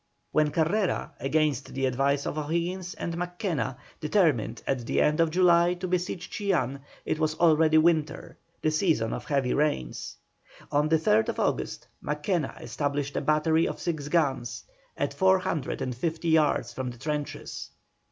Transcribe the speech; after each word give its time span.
When 0.31 0.49
Carrera, 0.49 1.11
against 1.19 1.75
the 1.75 1.85
advice 1.85 2.25
of 2.25 2.35
O'Higgins 2.35 2.95
and 2.95 3.15
Mackenna, 3.15 3.77
determined 3.99 4.63
at 4.65 4.87
the 4.87 4.99
end 4.99 5.19
of 5.19 5.29
July 5.29 5.75
to 5.75 5.87
besiege 5.87 6.27
Chillán, 6.27 6.79
it 7.05 7.19
was 7.19 7.35
already 7.35 7.77
winter, 7.77 8.35
the 8.63 8.71
season 8.71 9.13
of 9.13 9.25
heavy 9.25 9.53
rains. 9.53 10.15
On 10.71 10.89
the 10.89 10.97
3rd 10.97 11.37
August, 11.37 11.85
Mackenna 12.01 12.57
established 12.61 13.15
a 13.15 13.21
battery 13.21 13.67
of 13.67 13.79
six 13.79 14.07
guns, 14.07 14.63
at 14.97 15.13
four 15.13 15.37
hundred 15.37 15.83
and 15.83 15.93
fifty 15.95 16.29
yards 16.29 16.73
from 16.73 16.89
the 16.89 16.97
trenches. 16.97 17.69